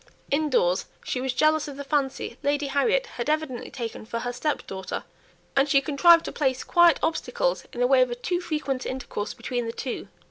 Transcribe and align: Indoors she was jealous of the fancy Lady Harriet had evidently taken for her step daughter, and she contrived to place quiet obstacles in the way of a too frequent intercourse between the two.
Indoors 0.31 0.87
she 1.05 1.21
was 1.21 1.31
jealous 1.31 1.67
of 1.67 1.77
the 1.77 1.83
fancy 1.83 2.35
Lady 2.41 2.65
Harriet 2.65 3.05
had 3.05 3.29
evidently 3.29 3.69
taken 3.69 4.03
for 4.03 4.17
her 4.21 4.33
step 4.33 4.65
daughter, 4.65 5.03
and 5.55 5.69
she 5.69 5.79
contrived 5.79 6.25
to 6.25 6.31
place 6.31 6.63
quiet 6.63 6.97
obstacles 7.03 7.65
in 7.71 7.81
the 7.81 7.85
way 7.87 8.01
of 8.01 8.09
a 8.09 8.15
too 8.15 8.39
frequent 8.41 8.83
intercourse 8.83 9.35
between 9.35 9.67
the 9.67 9.71
two. 9.71 10.07